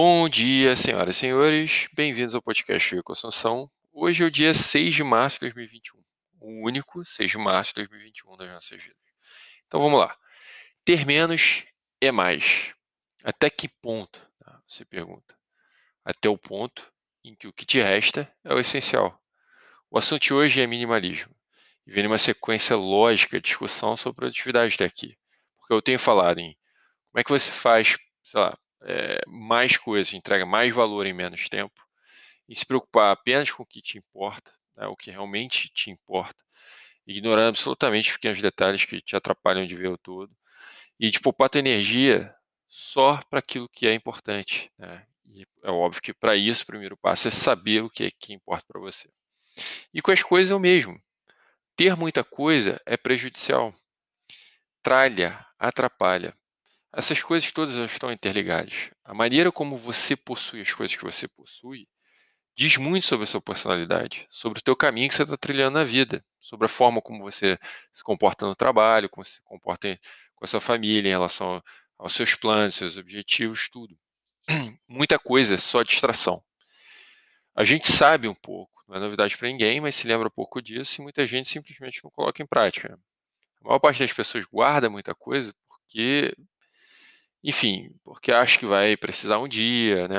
[0.00, 1.88] Bom dia, senhoras e senhores.
[1.92, 3.68] Bem-vindos ao podcast Ecoassunção.
[3.92, 6.00] Hoje é o dia 6 de março de 2021.
[6.40, 8.96] O único 6 de março de 2021 das nossas vidas.
[9.66, 10.16] Então vamos lá.
[10.84, 11.64] Ter menos
[12.00, 12.72] é mais.
[13.24, 14.24] Até que ponto?
[14.38, 14.62] Tá?
[14.68, 15.36] Você pergunta.
[16.04, 16.92] Até o ponto
[17.24, 19.20] em que o que te resta é o essencial.
[19.90, 21.34] O assunto de hoje é minimalismo.
[21.84, 25.18] E vem uma sequência lógica de discussão sobre produtividade daqui.
[25.56, 26.56] Porque eu tenho falado em
[27.10, 31.48] como é que você faz, sei lá, é, mais coisas, entrega mais valor em menos
[31.48, 31.86] tempo,
[32.48, 36.42] e se preocupar apenas com o que te importa, né, o que realmente te importa,
[37.06, 40.34] ignorando absolutamente pequenos detalhes que te atrapalham de ver o todo,
[40.98, 42.34] e de poupar tua energia
[42.68, 44.70] só para aquilo que é importante.
[44.78, 45.06] Né?
[45.26, 48.32] E é óbvio que para isso o primeiro passo é saber o que é que
[48.32, 49.08] importa para você.
[49.92, 51.00] E com as coisas é o mesmo.
[51.76, 53.72] Ter muita coisa é prejudicial.
[54.82, 56.36] Tralha, atrapalha.
[56.98, 58.90] Essas coisas todas estão interligadas.
[59.04, 61.86] A maneira como você possui as coisas que você possui
[62.56, 65.84] diz muito sobre a sua personalidade, sobre o teu caminho que você está trilhando na
[65.84, 67.56] vida, sobre a forma como você
[67.94, 69.96] se comporta no trabalho, como se comporta
[70.34, 71.62] com a sua família, em relação
[71.96, 73.96] aos seus planos, seus objetivos, tudo.
[74.88, 76.42] Muita coisa é só distração.
[77.54, 81.00] A gente sabe um pouco, não é novidade para ninguém, mas se lembra pouco disso
[81.00, 82.98] e muita gente simplesmente não coloca em prática.
[83.62, 86.34] A maior parte das pessoas guarda muita coisa porque
[87.42, 90.16] enfim, porque acha que vai precisar um dia, né?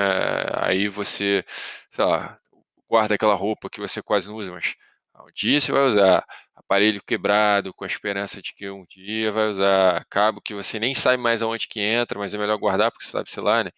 [0.63, 1.43] Aí você,
[1.89, 2.39] sei lá,
[2.87, 4.75] guarda aquela roupa que você quase não usa, mas
[5.15, 6.25] um dia você vai usar.
[6.55, 10.05] Aparelho quebrado, com a esperança de que um dia vai usar.
[10.09, 13.11] Cabo que você nem sabe mais aonde que entra, mas é melhor guardar porque você
[13.11, 13.71] sabe, sei lá, né?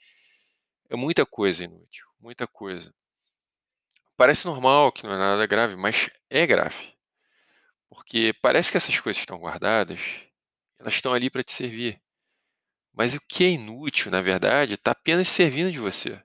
[0.90, 2.94] É muita coisa inútil, muita coisa.
[4.18, 6.94] Parece normal, que não é nada grave, mas é grave.
[7.90, 10.22] Porque parece que essas coisas estão guardadas,
[10.80, 12.00] elas estão ali para te servir.
[12.94, 16.22] Mas o que é inútil, na verdade, está apenas servindo de você.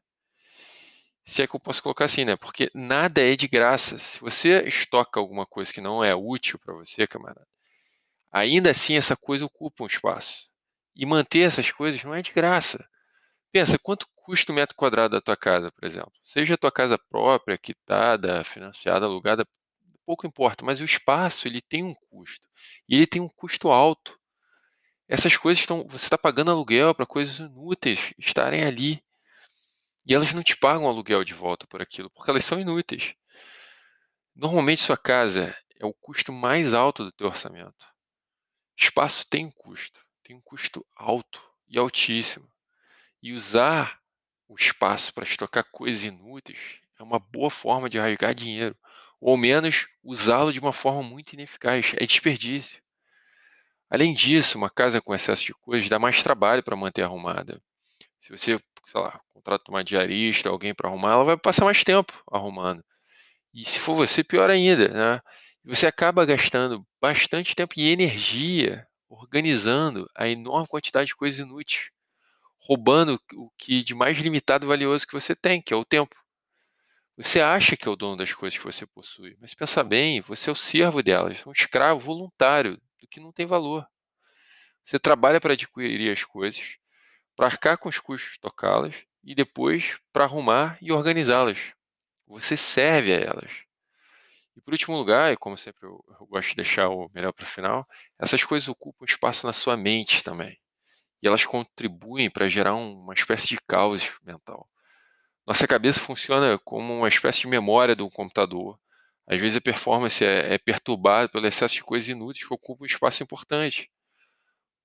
[1.25, 2.37] Se é que eu posso colocar assim, né?
[2.37, 3.99] Porque nada é de graça.
[3.99, 7.47] Se você estoca alguma coisa que não é útil para você, camarada,
[8.31, 10.49] ainda assim essa coisa ocupa um espaço.
[10.95, 12.89] E manter essas coisas não é de graça.
[13.53, 16.13] Pensa, quanto custa o um metro quadrado da tua casa, por exemplo?
[16.23, 19.47] Seja a tua casa própria, quitada, financiada, alugada,
[20.05, 22.47] pouco importa, mas o espaço ele tem um custo.
[22.89, 24.19] E ele tem um custo alto.
[25.09, 25.87] Essas coisas estão.
[25.87, 29.03] Você está pagando aluguel para coisas inúteis estarem ali.
[30.07, 33.15] E elas não te pagam aluguel de volta por aquilo, porque elas são inúteis.
[34.35, 37.87] Normalmente sua casa é o custo mais alto do teu orçamento.
[38.77, 42.49] Espaço tem um custo, tem um custo alto e altíssimo.
[43.23, 44.01] E usar
[44.49, 48.77] o espaço para estocar coisas inúteis é uma boa forma de rasgar dinheiro,
[49.21, 52.81] ou ao menos usá-lo de uma forma muito ineficaz, é desperdício.
[53.89, 57.61] Além disso, uma casa com excesso de coisas dá mais trabalho para manter arrumada.
[58.21, 62.13] Se você, sei lá, contrata uma diarista, alguém para arrumar, ela vai passar mais tempo
[62.31, 62.85] arrumando.
[63.55, 65.21] E se for você, pior ainda, né?
[65.65, 71.91] Você acaba gastando bastante tempo e energia organizando a enorme quantidade de coisas inúteis,
[72.59, 76.15] roubando o que de mais limitado e valioso que você tem, que é o tempo.
[77.17, 80.51] Você acha que é o dono das coisas que você possui, mas pensa bem, você
[80.51, 83.87] é o servo delas, um escravo voluntário que não tem valor.
[84.83, 86.77] Você trabalha para adquirir as coisas,
[87.35, 91.73] para arcar com os custos tocá-las e depois para arrumar e organizá-las.
[92.27, 93.51] Você serve a elas.
[94.57, 97.43] E por último lugar, e como sempre eu, eu gosto de deixar o melhor para
[97.43, 97.87] o final,
[98.19, 100.59] essas coisas ocupam espaço na sua mente também.
[101.23, 104.69] E elas contribuem para gerar uma espécie de caos mental.
[105.47, 108.81] Nossa cabeça funciona como uma espécie de memória do computador,
[109.27, 112.87] às vezes a performance é, é perturbada pelo excesso de coisas inúteis que ocupam um
[112.87, 113.91] espaço importante.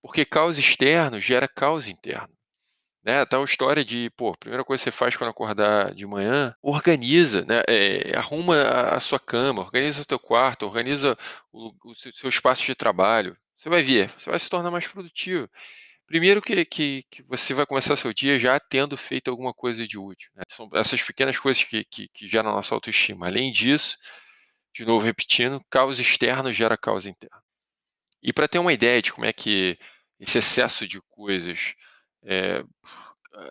[0.02, 2.34] Porque caos externo gera caos interno.
[3.04, 3.26] Né?
[3.26, 7.44] Tá a história de, pô, primeira coisa que você faz quando acordar de manhã, organiza,
[7.48, 7.64] né?
[7.68, 11.18] É, arruma a, a, sua cama, organiza o teu quarto, organiza
[11.52, 13.36] o, o seu espaço de trabalho.
[13.56, 15.50] Você vai ver, você vai se tornar mais produtivo.
[16.06, 19.98] Primeiro que, que, que, você vai começar seu dia já tendo feito alguma coisa de
[19.98, 20.30] útil.
[20.36, 20.44] Né?
[20.50, 23.28] São essas pequenas coisas que, que, que geram a nossa autoestima.
[23.28, 23.98] Além disso,
[24.74, 27.42] de novo repetindo, caos externo gera caos interno.
[28.24, 29.78] E para ter uma ideia de como é que
[30.20, 31.74] esse excesso de coisas
[32.24, 32.64] é,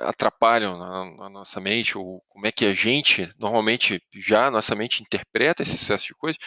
[0.00, 5.02] atrapalham na, na, nossa mente, ou como é que a gente, normalmente, já nossa mente
[5.02, 6.38] interpreta esse excesso de coisas,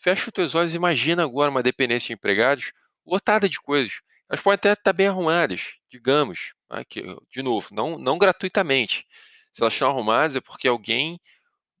[0.00, 2.72] fecha os teus olhos e imagina agora uma dependência de empregados
[3.04, 4.00] lotada de coisas.
[4.28, 9.06] Elas podem até estar bem arrumadas, digamos, né, que, de novo, não, não gratuitamente.
[9.52, 11.20] Se elas estão arrumadas é porque alguém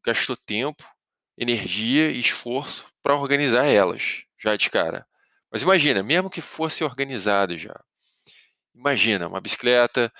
[0.04, 0.84] gastou tempo,
[1.36, 5.06] energia e esforço para organizar elas, já de cara.
[5.50, 7.78] Mas imagina, mesmo que fosse organizado já.
[8.74, 10.12] Imagina uma bicicleta,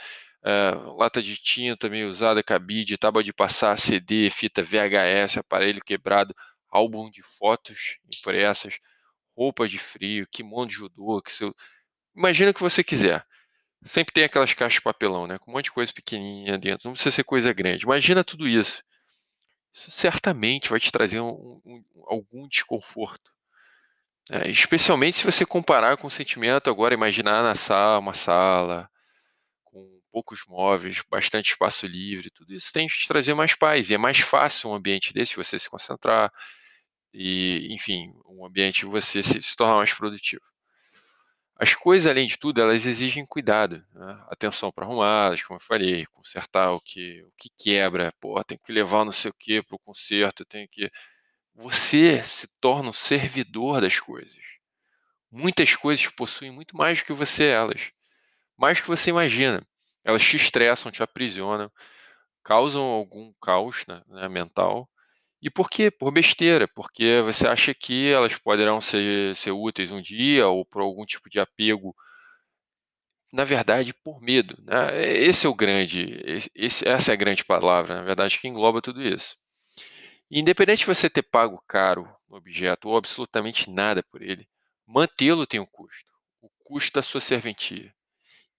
[0.43, 6.35] uh, lata de tinta meio usada, cabide, tábua de passar, CD, fita VHS, aparelho quebrado,
[6.69, 8.79] álbum de fotos impressas,
[9.37, 11.55] roupa de frio, kimono de judô, que seu...
[12.15, 13.25] imagina o que você quiser.
[13.85, 15.39] Sempre tem aquelas caixas de papelão, né?
[15.39, 16.87] Com um monte de coisa pequenininha dentro.
[16.87, 17.85] Não precisa ser coisa grande.
[17.85, 18.83] Imagina tudo isso.
[19.75, 23.33] Isso certamente vai te trazer um, um, algum desconforto.
[24.31, 28.89] É, especialmente se você comparar com o sentimento agora, imaginar na sala, uma sala,
[29.65, 33.91] com poucos móveis, bastante espaço livre, tudo isso tem que te trazer mais paz.
[33.91, 36.33] E é mais fácil um ambiente desse você se concentrar
[37.15, 40.43] e, enfim, um ambiente você se, se tornar mais produtivo.
[41.63, 44.27] As coisas, além de tudo, elas exigem cuidado, né?
[44.29, 48.73] atenção para arrumá-las, como eu falei, consertar o que, o que quebra, pô, tem que
[48.73, 50.91] levar não sei o que para o conserto, tem que.
[51.55, 54.43] Você se torna um servidor das coisas.
[55.31, 57.93] Muitas coisas possuem muito mais do que você elas,
[58.57, 59.65] mais do que você imagina.
[60.03, 61.71] Elas te estressam, te aprisionam,
[62.43, 64.91] causam algum caos né, né mental
[65.43, 65.91] e por quê?
[65.91, 70.81] Por besteira, porque você acha que elas poderão ser, ser úteis um dia ou por
[70.81, 71.97] algum tipo de apego.
[73.33, 74.57] Na verdade, por medo.
[74.63, 75.03] Né?
[75.05, 76.23] Esse é o grande,
[76.55, 79.37] esse, essa é a grande palavra, na verdade, que engloba tudo isso.
[80.31, 84.49] Independente de você ter pago caro no objeto ou absolutamente nada por ele,
[84.87, 86.13] mantê-lo tem um custo.
[86.41, 87.93] O custo da sua serventia.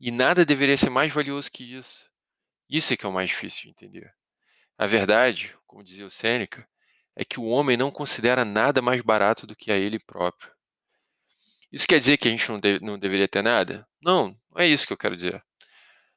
[0.02, 2.10] E nada deveria ser mais valioso que isso.
[2.70, 4.14] Isso é que é o mais difícil de entender.
[4.78, 6.68] A verdade, como dizia o Sêneca,
[7.16, 10.52] é que o homem não considera nada mais barato do que a ele próprio.
[11.72, 13.88] Isso quer dizer que a gente não, não deveria ter nada?
[14.02, 15.44] Não, não é isso que eu quero dizer.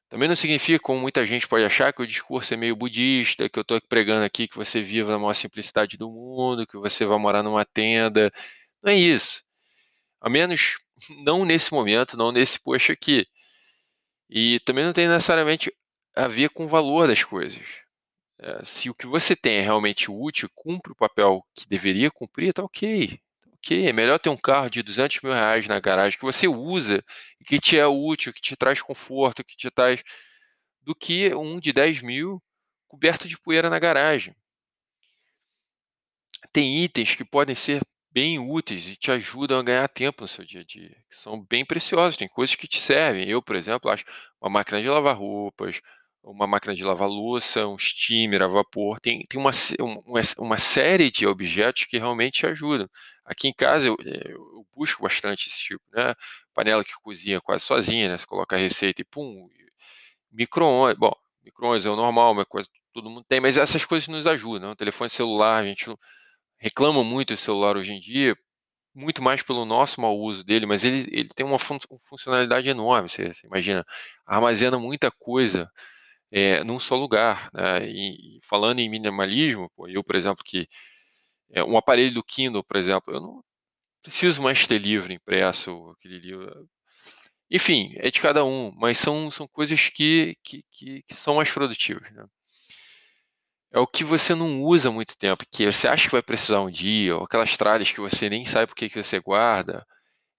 [0.09, 3.59] Também não significa, como muita gente pode achar, que o discurso é meio budista, que
[3.59, 7.19] eu estou pregando aqui que você viva na maior simplicidade do mundo, que você vai
[7.19, 8.31] morar numa tenda.
[8.83, 9.43] Não é isso.
[10.21, 10.77] A menos
[11.25, 13.27] não nesse momento, não nesse post aqui.
[14.31, 15.73] E também não tem necessariamente
[16.15, 17.86] a ver com o valor das coisas.
[18.38, 22.53] É, se o que você tem é realmente útil, cumpre o papel que deveria cumprir,
[22.53, 23.09] tá ok.
[23.43, 26.47] Tá ok, é melhor ter um carro de 200 mil reais na garagem que você
[26.47, 27.03] usa
[27.41, 30.03] e que te é útil, que te traz conforto, que te traz.
[30.83, 32.43] do que um de 10 mil
[32.88, 34.35] coberto de poeira na garagem.
[36.53, 37.81] Tem itens que podem ser
[38.11, 41.44] bem úteis e te ajudam a ganhar tempo no seu dia a dia, que são
[41.44, 43.29] bem preciosos, tem coisas que te servem.
[43.29, 44.05] Eu, por exemplo, acho
[44.41, 45.81] uma máquina de lavar roupas,
[46.26, 51.11] uma máquina de lavar louça, um steamer a vapor, tem, tem uma, uma, uma série
[51.11, 52.88] de objetos que realmente ajudam.
[53.25, 56.14] Aqui em casa eu, eh, eu busco bastante esse tipo, né?
[56.55, 58.19] Panela que cozinha quase sozinha, né?
[58.19, 59.49] Você coloca a receita e pum,
[60.32, 61.12] micro-ondas, bom,
[61.44, 64.69] micro-ondas é o normal, uma coisa todo mundo tem, mas essas coisas nos ajudam.
[64.69, 64.73] Né?
[64.73, 65.94] O telefone celular, a gente
[66.58, 68.37] reclama muito do celular hoje em dia,
[68.94, 71.78] muito mais pelo nosso mau uso dele, mas ele, ele tem uma fun
[72.08, 73.08] funcionalidade enorme.
[73.08, 73.84] Você, você imagina,
[74.26, 75.70] armazena muita coisa
[76.37, 77.50] é, num só lugar.
[77.55, 77.88] Né?
[77.88, 80.69] E, falando em minimalismo, pô, eu, por exemplo, que
[81.50, 83.44] é, um aparelho do Kindle, por exemplo, eu não
[84.03, 86.69] preciso mais ter livro impresso, aquele livro.
[87.50, 91.50] Enfim, é de cada um, mas são, são coisas que, que, que, que são mais
[91.50, 92.11] produtivas.
[92.12, 92.27] Né?
[93.73, 96.71] É o que você não usa muito tempo, que você acha que vai precisar um
[96.71, 99.87] dia, ou aquelas tralhas que você nem sabe por que você guarda.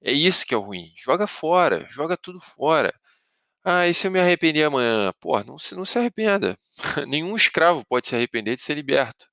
[0.01, 0.93] É isso que é ruim.
[0.95, 2.93] Joga fora, joga tudo fora.
[3.69, 5.11] Ah, e se eu me arrepender amanhã?
[5.19, 6.55] Pô, não se, não se arrependa.
[7.05, 9.27] Nenhum escravo pode se arrepender de ser liberto.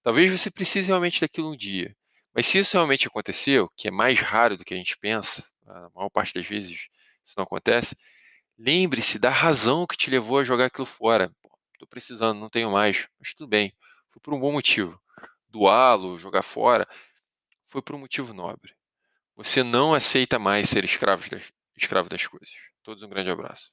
[0.00, 1.92] Talvez você precise realmente daquilo um dia.
[2.32, 5.90] Mas se isso realmente aconteceu, que é mais raro do que a gente pensa, a
[5.92, 6.86] maior parte das vezes
[7.26, 7.96] isso não acontece,
[8.56, 11.28] lembre-se da razão que te levou a jogar aquilo fora.
[11.72, 13.74] Estou precisando, não tenho mais, mas tudo bem,
[14.08, 15.02] foi por um bom motivo.
[15.48, 16.86] Doá-lo, jogar fora,
[17.66, 18.72] foi por um motivo nobre.
[19.34, 22.54] Você não aceita mais ser escravo das, escravo das coisas.
[22.84, 23.72] Todos um grande abraço.